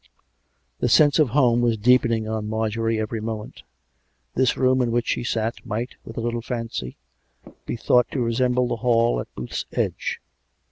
The 0.79 0.89
sense 0.89 1.19
of 1.19 1.29
home 1.29 1.61
was 1.61 1.77
deepening 1.77 2.27
on 2.27 2.49
Marjorie 2.49 2.99
every 2.99 3.21
moment. 3.21 3.61
This 4.33 4.57
room 4.57 4.81
in 4.81 4.89
which 4.91 5.05
she 5.09 5.23
sat, 5.23 5.63
might, 5.63 5.93
with 6.03 6.17
a 6.17 6.21
little 6.21 6.41
fancy, 6.41 6.97
be 7.67 7.75
thought 7.75 8.09
to 8.09 8.19
resemble 8.23 8.67
the 8.67 8.77
hall 8.77 9.19
at 9.19 9.27
Booth's 9.35 9.65
Edge. 9.73 10.19